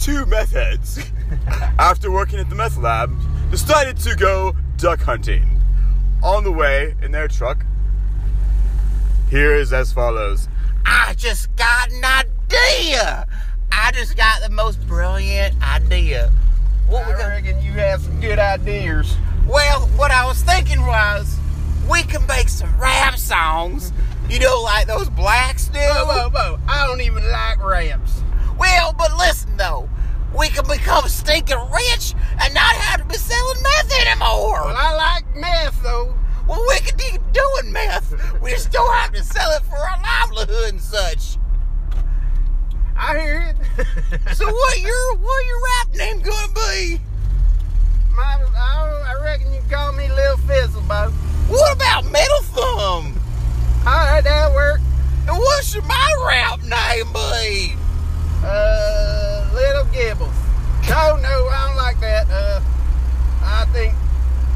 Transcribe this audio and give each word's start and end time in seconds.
two 0.00 0.24
meth 0.26 0.52
heads, 0.52 0.98
after 1.78 2.10
working 2.10 2.38
at 2.38 2.48
the 2.48 2.54
meth 2.54 2.78
lab, 2.78 3.10
decided 3.50 3.98
to 3.98 4.16
go 4.16 4.56
duck 4.78 5.00
hunting. 5.00 5.60
On 6.22 6.44
the 6.44 6.52
way 6.52 6.94
in 7.02 7.12
their 7.12 7.28
truck, 7.28 7.64
here 9.30 9.54
is 9.54 9.72
as 9.72 9.92
follows. 9.92 10.48
I 10.84 11.14
just 11.16 11.54
got 11.56 11.90
an 11.90 12.04
idea. 12.04 13.26
I 13.72 13.92
just 13.92 14.16
got 14.16 14.42
the 14.42 14.50
most 14.50 14.86
brilliant 14.86 15.54
idea. 15.62 16.30
What 16.88 17.06
I 17.06 17.12
gonna? 17.12 17.28
reckon 17.28 17.62
you 17.62 17.72
have 17.72 18.02
some 18.02 18.20
good 18.20 18.38
ideas. 18.38 19.16
Well, 19.46 19.86
what 19.96 20.10
I 20.10 20.26
was 20.26 20.42
thinking 20.42 20.84
was, 20.84 21.38
we 21.90 22.02
can 22.02 22.26
make 22.26 22.48
some 22.48 22.78
rap 22.78 23.16
songs. 23.16 23.92
You 24.28 24.40
know, 24.40 24.60
like 24.62 24.86
those 24.86 25.08
blacks 25.08 25.68
do. 25.68 25.78
Whoa, 25.78 26.04
whoa, 26.04 26.30
whoa. 26.30 26.58
I 26.68 26.86
don't 26.86 27.00
even 27.00 27.28
like 27.30 27.64
raps. 27.64 28.22
Well, 28.60 28.92
but 28.92 29.16
listen 29.16 29.56
though, 29.56 29.88
we 30.36 30.48
can 30.48 30.59
become 30.70 31.08
stinking 31.08 31.58
rich 31.72 32.14
and 32.42 32.54
not 32.54 32.74
have 32.76 33.00
to 33.00 33.06
be 33.06 33.14
selling 33.14 33.62
meth 33.62 33.92
anymore. 34.06 34.62
Well, 34.64 34.76
I 34.76 34.94
like 34.94 35.36
meth, 35.36 35.82
though. 35.82 36.14
Well, 36.46 36.64
we 36.68 36.80
can 36.80 36.98
keep 36.98 37.20
doing 37.32 37.72
meth. 37.72 38.40
We 38.40 38.50
just 38.50 38.70
don't 38.70 38.92
have 38.94 39.12
to 39.12 39.22
sell 39.22 39.50
it 39.52 39.62
for 39.64 39.76
our 39.76 40.00
livelihood 40.02 40.72
and 40.72 40.80
such. 40.80 41.38
I 42.96 43.18
hear 43.18 43.40
it. 43.50 43.56
So 44.34 44.46
what 44.46 44.80
your 44.80 45.16
what 45.16 45.46
your 45.46 45.60
rap 45.64 45.94
name 45.94 46.20
gonna 46.22 46.52
be? 46.52 47.00
My, 48.14 48.42
I, 48.56 49.14
I 49.16 49.22
reckon 49.22 49.52
you 49.52 49.60
call 49.70 49.92
me 49.92 50.08
Lil 50.08 50.36
Fizzleboat. 50.38 51.12
What 51.48 51.76
about 51.76 52.10
Metal 52.10 52.42
Thumb? 52.42 53.20
All 53.80 53.84
right, 53.84 54.20
that'll 54.22 54.54
work. 54.54 54.80
And 55.28 55.36
what 55.36 55.64
should 55.64 55.84
my 55.84 56.14
rap 56.26 56.62
name 56.62 57.12
be? 57.12 57.76
Uh, 58.44 59.50
Little 59.54 59.84
Gibbles. 59.86 60.39
No, 60.88 61.16
no, 61.16 61.48
I 61.48 61.66
don't 61.66 61.76
like 61.76 62.00
that. 62.00 62.26
Uh, 62.30 62.60
I 63.42 63.64
think 63.72 63.94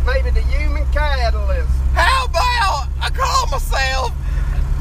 maybe 0.06 0.30
the 0.30 0.42
human 0.46 0.84
catalyst. 0.92 1.68
How 1.92 2.26
about 2.26 2.88
I 3.00 3.10
call 3.10 3.46
myself 3.48 4.12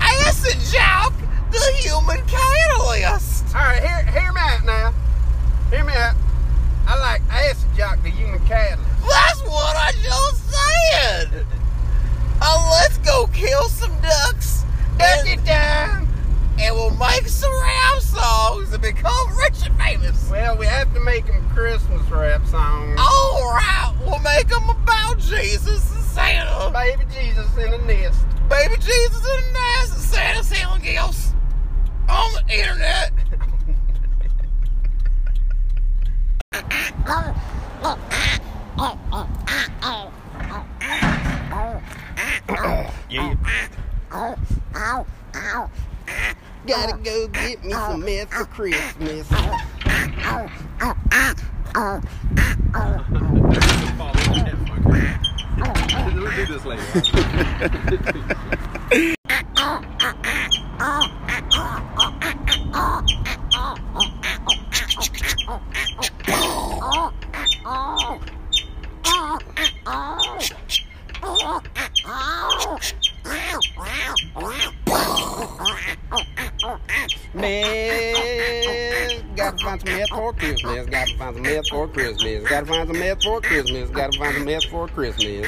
Acid 0.01 0.59
Jock, 0.71 1.13
the 1.51 1.73
human 1.77 2.25
catalyst? 2.25 3.55
All 3.55 3.61
right, 3.61 3.81
hear, 3.81 4.05
hear 4.11 4.31
me 4.33 4.41
out 4.41 4.65
now. 4.65 4.93
Hear 5.69 5.83
me 5.83 5.93
out. 5.93 6.15
I 6.87 6.99
like 6.99 7.21
Acid 7.29 7.69
Jock, 7.75 8.01
the 8.03 8.09
human 8.09 8.39
catalyst. 8.47 8.89
That's 9.01 9.41
what 9.43 9.75
I 9.75 9.91
just 10.01 10.51
said. 10.51 11.45
Uh, 12.41 12.79
let's 12.81 12.97
go 12.99 13.27
kill 13.33 13.69
some 13.69 13.95
ducks. 14.01 14.63
Duck 14.97 15.25
And, 16.63 16.63
it 16.63 16.63
down. 16.63 16.63
and 16.63 16.75
we'll 16.75 16.95
make 17.09 17.27
some 17.27 17.51
rap 17.61 18.01
songs 18.01 18.73
and 18.73 18.81
become 18.81 19.37
rich 19.37 19.65
and 19.65 19.77
famous. 19.77 20.29
Well, 20.29 20.57
we 20.57 20.65
have 20.65 20.93
to 20.93 20.99
make 20.99 21.25
them 21.25 21.47
Christmas 21.49 22.01
rap 22.09 22.45
songs. 22.47 22.99
All 22.99 23.43
right, 23.53 23.93
we'll 24.05 24.19
make 24.19 24.47
them 24.47 24.69
about 24.69 25.17
Jesus 25.19 25.93
and 25.93 26.03
Santa. 26.03 26.71
Baby 26.71 27.03
Jesus 27.13 27.55
in 27.57 27.73
a 27.73 27.77
nest. 27.85 28.25
Baby 28.49 28.75
Jesus 28.75 29.17
in 29.17 29.23
the 29.23 29.51
nest 29.53 29.93
and 29.93 30.01
Santa 30.01 30.43
selling 30.43 30.81
gifts 30.81 31.33
on 32.09 32.33
the 32.33 32.43
internet. 32.53 33.11
Yeah. 43.13 43.35
Gotta 46.65 46.97
go 47.03 47.27
get 47.27 47.63
me 47.63 47.73
some 47.73 48.05
meth 48.05 48.33
for 48.33 48.45
Christmas. 48.45 49.29
We'll 56.15 56.31
do 56.31 56.45
this 56.45 56.65
later. 56.65 56.83
Gotta 79.35 79.57
find 79.57 79.81
some 79.81 79.97
meth 79.97 80.09
for 80.09 80.33
Christmas. 80.33 80.85
Gotta 80.87 81.17
find 81.17 81.35
some 81.35 81.43
meth 81.43 81.67
for 81.69 81.87
Christmas. 81.87 82.49
Gotta 82.49 82.65
find 82.65 82.87
some 82.87 82.99
meth 82.99 83.23
for 83.23 83.41
Christmas. 83.41 83.89
Gotta 83.89 84.17
find 84.17 84.35
some 84.35 84.45
meth 84.45 84.65
for 84.65 84.87
Christmas. 84.87 85.47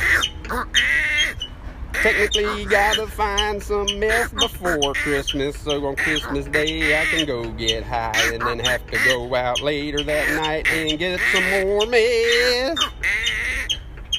Technically, 1.93 2.61
you 2.61 2.69
gotta 2.69 3.07
find 3.07 3.61
some 3.63 3.87
meth 3.99 4.35
before 4.35 4.93
Christmas. 4.93 5.57
So 5.57 5.85
on 5.85 5.95
Christmas 5.95 6.45
Day, 6.45 6.99
I 6.99 7.05
can 7.05 7.25
go 7.25 7.49
get 7.51 7.83
high 7.83 8.13
and 8.33 8.41
then 8.41 8.59
have 8.59 8.85
to 8.87 8.97
go 9.05 9.33
out 9.33 9.61
later 9.61 10.03
that 10.03 10.41
night 10.41 10.67
and 10.69 10.99
get 10.99 11.19
some 11.33 11.43
more 11.49 11.85
meth. 11.85 12.77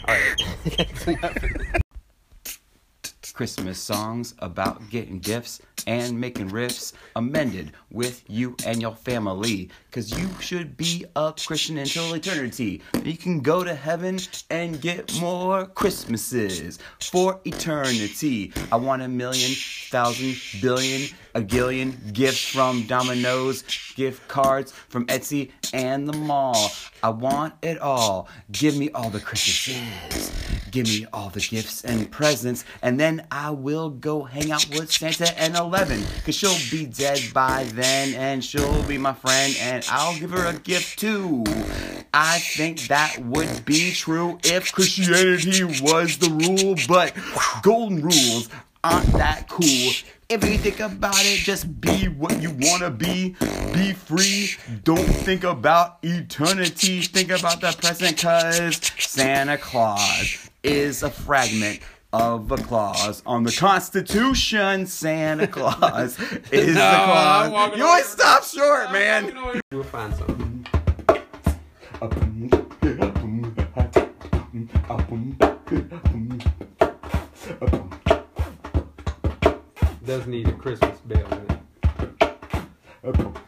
Alright. 0.08 1.82
Christmas 3.36 3.78
songs 3.78 4.32
about 4.38 4.88
getting 4.88 5.18
gifts 5.18 5.60
and 5.86 6.18
making 6.18 6.48
riffs 6.48 6.94
amended 7.16 7.72
with 7.90 8.24
you 8.28 8.56
and 8.64 8.80
your 8.80 8.96
family. 8.96 9.68
Cause 9.92 10.18
you 10.18 10.26
should 10.40 10.74
be 10.78 11.04
a 11.16 11.34
Christian 11.46 11.76
until 11.76 12.14
eternity. 12.14 12.80
You 13.04 13.14
can 13.14 13.40
go 13.40 13.62
to 13.62 13.74
heaven 13.74 14.18
and 14.48 14.80
get 14.80 15.20
more 15.20 15.66
Christmases 15.66 16.78
for 16.98 17.38
eternity. 17.44 18.54
I 18.72 18.76
want 18.76 19.02
a 19.02 19.08
million, 19.08 19.52
thousand, 19.90 20.36
billion, 20.62 21.10
a 21.34 21.42
gillion 21.42 21.94
gifts 22.14 22.48
from 22.48 22.86
Domino's, 22.86 23.64
gift 23.96 24.26
cards 24.28 24.72
from 24.72 25.04
Etsy 25.08 25.50
and 25.74 26.08
the 26.08 26.16
mall. 26.16 26.70
I 27.02 27.10
want 27.10 27.52
it 27.60 27.78
all. 27.80 28.30
Give 28.50 28.78
me 28.78 28.90
all 28.92 29.10
the 29.10 29.20
Christmases. 29.20 30.55
Give 30.70 30.86
me 30.86 31.06
all 31.12 31.30
the 31.30 31.40
gifts 31.40 31.84
and 31.84 32.10
presents, 32.10 32.64
and 32.82 32.98
then 32.98 33.26
I 33.30 33.50
will 33.50 33.90
go 33.90 34.24
hang 34.24 34.50
out 34.50 34.68
with 34.70 34.92
Santa 34.92 35.38
and 35.40 35.56
Eleven. 35.56 36.02
Cause 36.24 36.34
she'll 36.34 36.70
be 36.70 36.86
dead 36.86 37.20
by 37.32 37.64
then, 37.74 38.14
and 38.14 38.44
she'll 38.44 38.82
be 38.84 38.98
my 38.98 39.12
friend, 39.12 39.56
and 39.60 39.86
I'll 39.90 40.18
give 40.18 40.30
her 40.30 40.46
a 40.46 40.58
gift 40.58 40.98
too. 40.98 41.44
I 42.12 42.38
think 42.38 42.88
that 42.88 43.18
would 43.18 43.64
be 43.64 43.92
true 43.92 44.38
if 44.44 44.72
Christianity 44.72 45.64
was 45.82 46.18
the 46.18 46.30
rule, 46.30 46.76
but 46.88 47.14
golden 47.62 48.02
rules 48.02 48.48
aren't 48.82 49.12
that 49.12 49.48
cool. 49.48 49.92
If 50.28 50.44
you 50.44 50.58
think 50.58 50.80
about 50.80 51.14
it, 51.18 51.38
just 51.38 51.80
be 51.80 52.08
what 52.08 52.42
you 52.42 52.56
wanna 52.58 52.90
be. 52.90 53.36
Be 53.72 53.92
free. 53.92 54.50
Don't 54.82 54.98
think 54.98 55.44
about 55.44 55.98
eternity. 56.02 57.02
Think 57.02 57.30
about 57.30 57.60
the 57.60 57.76
present, 57.80 58.18
cause 58.18 58.80
Santa 58.98 59.56
Claus 59.58 60.50
is 60.66 61.04
a 61.04 61.10
fragment 61.10 61.78
of 62.12 62.50
a 62.50 62.56
clause 62.56 63.22
on 63.24 63.44
the 63.44 63.52
Constitution. 63.52 64.86
Santa 64.86 65.46
Claus 65.56 66.18
is 66.50 66.74
the 66.74 66.80
clause. 66.80 67.76
You 67.76 67.86
always 67.86 68.06
stop 68.06 68.42
short, 68.42 68.90
man. 68.90 69.60
We'll 69.70 69.84
find 69.84 70.14
something. 70.14 70.66
Does 80.04 80.26
need 80.26 80.48
a 80.48 80.52
Christmas 80.52 80.98
bell 81.00 81.46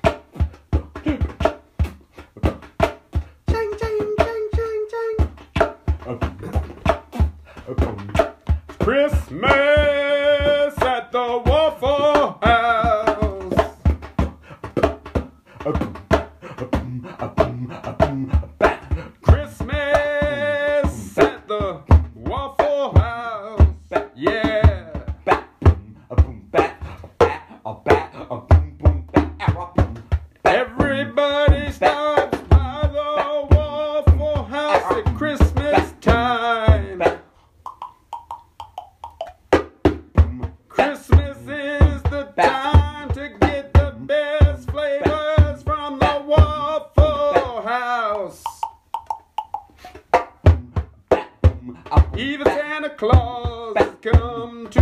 Even 52.19 52.47
Santa 52.47 52.91
Claus 52.91 53.77
has 53.77 53.95
come 54.03 54.69
to 54.71 54.81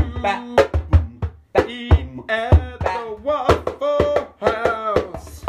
eat 1.69 2.09
at 2.31 2.79
the 2.81 3.19
Waffle 3.23 4.35
House. 4.41 5.45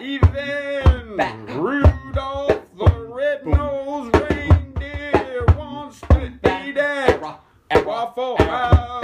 Even 0.00 1.16
Rudolph 1.48 2.62
the 2.78 3.08
Red-Nosed 3.08 4.14
Reindeer 4.14 5.46
wants 5.58 6.00
to 6.10 6.26
eat 6.26 6.76
at 6.76 7.84
Waffle 7.84 8.36
House. 8.36 9.02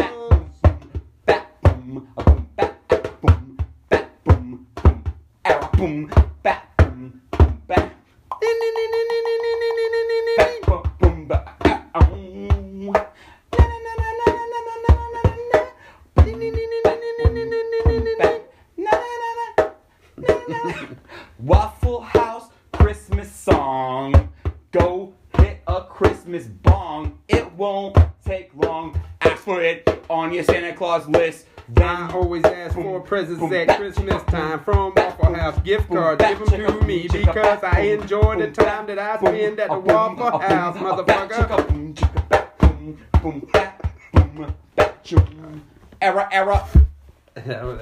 Boom, 5.76 6.08
bat, 6.44 6.62
boom, 6.76 7.20
bat. 7.66 7.92
more 32.92 33.00
presents 33.00 33.42
at 33.54 33.78
Christmas 33.78 34.22
time. 34.24 34.62
From 34.64 34.92
Waffle 34.94 35.34
House. 35.34 35.58
Gift 35.62 35.88
cards 35.88 36.22
given 36.22 36.46
to 36.46 36.84
me 36.84 37.08
because 37.08 37.64
I 37.64 37.80
enjoy 37.80 38.38
the 38.38 38.50
time 38.50 38.86
that 38.86 38.98
I 38.98 39.16
spend 39.16 39.58
at 39.60 39.70
the 39.70 39.78
Waffle 39.78 40.38
House, 40.38 40.76
motherfucker. 40.76 41.62
Era, 46.02 46.28
era. 46.30 47.78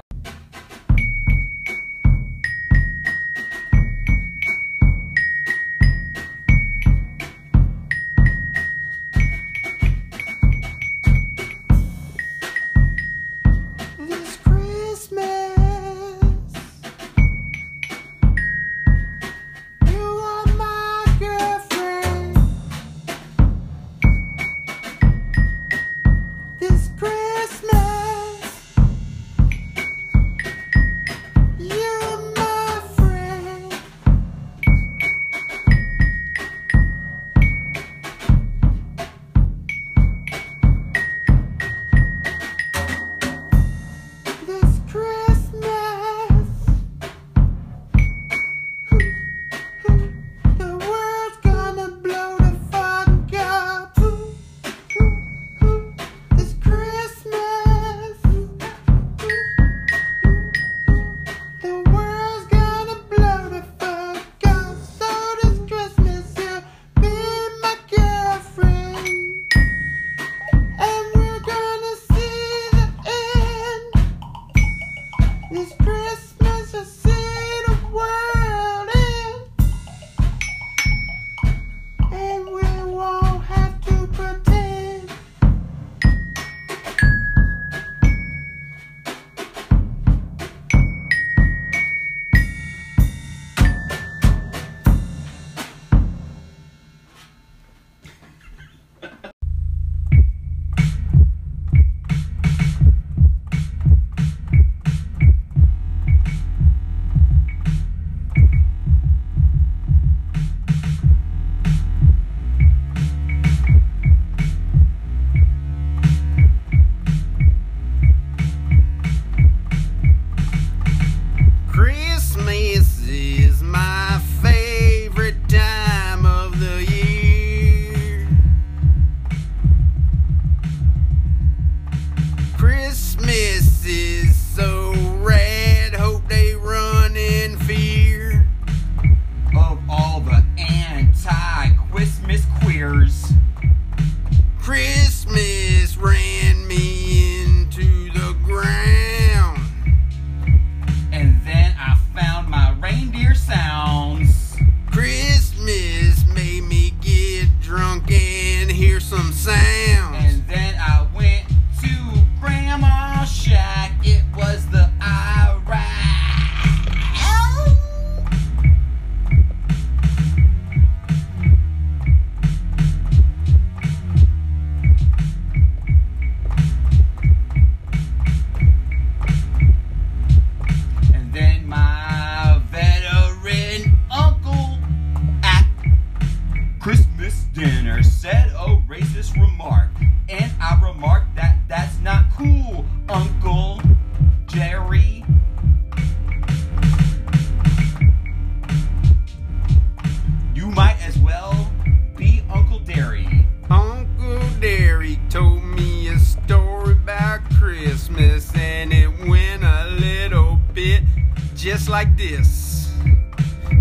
this. 212.21 212.91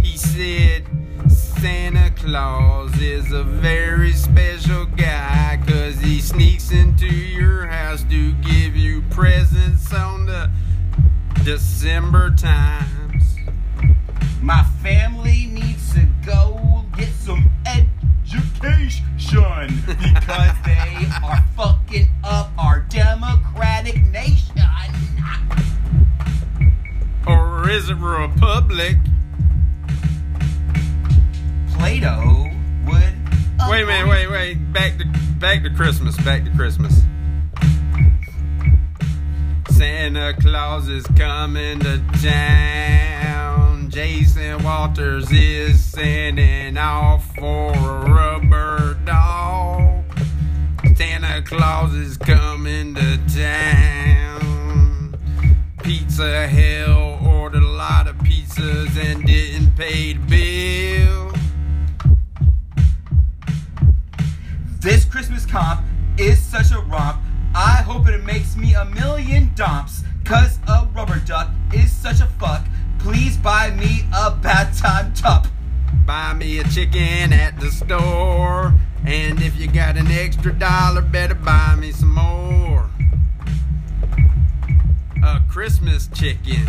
He 0.02 0.16
said, 0.16 0.86
Santa 1.28 2.10
Claus 2.16 2.98
is 2.98 3.32
a 3.32 3.42
very 3.42 4.12
special 4.12 4.86
guy, 4.86 5.62
cause 5.66 6.00
he 6.00 6.20
sneaks 6.20 6.72
into 6.72 7.06
your 7.06 7.66
house 7.66 8.02
to 8.04 8.32
give 8.36 8.74
you 8.74 9.02
presents 9.10 9.92
on 9.92 10.24
the 10.24 10.50
December 11.44 12.30
times. 12.30 13.36
My 14.40 14.64
family 14.82 15.50
needs 15.52 15.92
to 15.92 16.08
go 16.24 16.86
get 16.96 17.10
some 17.10 17.50
education 17.66 19.04
because 19.86 20.56
they 20.64 21.06
are 21.22 21.44
fucked 21.56 21.79
public. 28.70 28.96
Plato 31.74 32.48
would. 32.86 33.14
Wait 33.68 33.82
a 33.82 33.86
minute, 33.86 34.08
wait, 34.08 34.30
wait. 34.30 34.72
Back 34.72 34.96
to 34.98 35.04
back 35.40 35.64
to 35.64 35.70
Christmas. 35.70 36.16
Back 36.18 36.44
to 36.44 36.50
Christmas. 36.50 37.02
Santa 39.70 40.34
Claus 40.40 40.88
is 40.88 41.04
coming 41.16 41.80
to 41.80 42.00
town. 42.22 43.90
Jason 43.90 44.62
Walters 44.62 45.32
is 45.32 45.84
sending 45.84 46.78
off 46.78 47.26
for 47.34 47.72
a 47.72 48.08
rubber 48.08 48.94
dog. 49.04 50.04
Santa 50.94 51.42
Claus 51.42 51.92
is 51.94 52.16
coming 52.16 52.94
to 52.94 53.18
town. 53.34 55.16
Pizza 55.82 56.46
Hell 56.46 56.99
and 58.96 59.24
didn't 59.26 59.76
pay 59.76 60.14
the 60.14 60.18
bill. 60.26 61.32
This 64.80 65.04
Christmas 65.04 65.46
comp 65.46 65.84
is 66.18 66.40
such 66.40 66.72
a 66.72 66.80
romp. 66.80 67.20
I 67.54 67.82
hope 67.82 68.08
it 68.08 68.24
makes 68.24 68.56
me 68.56 68.74
a 68.74 68.84
million 68.84 69.50
domps. 69.50 70.02
Cause 70.24 70.58
a 70.68 70.88
rubber 70.94 71.20
duck 71.20 71.50
is 71.72 71.90
such 71.92 72.20
a 72.20 72.26
fuck. 72.26 72.64
Please 72.98 73.36
buy 73.36 73.70
me 73.70 74.04
a 74.16 74.30
bad 74.30 74.74
time 74.76 75.12
tup. 75.14 75.46
Buy 76.06 76.34
me 76.34 76.58
a 76.58 76.64
chicken 76.64 77.32
at 77.32 77.58
the 77.60 77.70
store. 77.70 78.74
And 79.04 79.42
if 79.42 79.56
you 79.58 79.66
got 79.66 79.96
an 79.96 80.08
extra 80.08 80.52
dollar, 80.52 81.02
better 81.02 81.34
buy 81.34 81.74
me 81.76 81.92
some 81.92 82.14
more. 82.14 82.90
A 85.24 85.40
Christmas 85.48 86.08
chicken. 86.08 86.66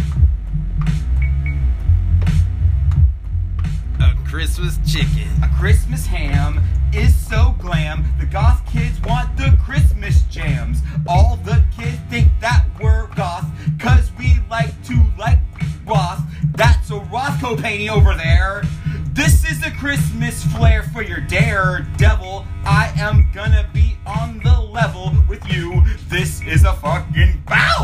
Christmas 4.32 4.80
chicken. 4.90 5.28
A 5.44 5.50
Christmas 5.60 6.06
ham 6.06 6.62
is 6.94 7.14
so 7.14 7.54
glam. 7.60 8.06
The 8.18 8.26
goth 8.26 8.66
kids 8.72 8.98
want 9.02 9.36
the 9.36 9.58
Christmas 9.62 10.22
jams. 10.30 10.80
All 11.06 11.36
the 11.44 11.62
kids 11.76 11.98
think 12.10 12.30
that 12.40 12.66
we're 12.82 13.08
goth. 13.08 13.44
Cause 13.78 14.10
we 14.18 14.36
like 14.50 14.72
to 14.86 15.04
like 15.20 15.40
Roth. 15.86 16.22
That's 16.56 16.90
a 16.92 17.00
Rothko 17.00 17.62
painting 17.62 17.90
over 17.90 18.16
there. 18.16 18.64
This 19.12 19.44
is 19.44 19.66
a 19.66 19.72
Christmas 19.72 20.46
flair 20.46 20.84
for 20.84 21.02
your 21.04 21.20
daredevil. 21.20 22.46
I 22.64 22.94
am 22.96 23.30
gonna 23.34 23.70
be 23.74 23.98
on 24.06 24.40
the 24.46 24.62
level 24.62 25.12
with 25.28 25.46
you. 25.52 25.84
This 26.08 26.42
is 26.44 26.64
a 26.64 26.72
fucking 26.72 27.44
bounce. 27.46 27.81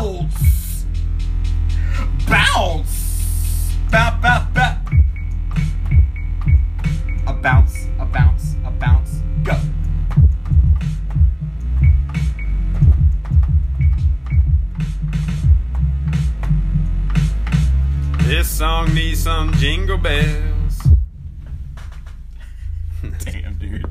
This 18.48 18.56
song 18.56 18.94
needs 18.94 19.20
some 19.24 19.52
jingle 19.56 19.98
bells. 19.98 20.78
Damn, 23.20 23.58
dude. 23.58 23.84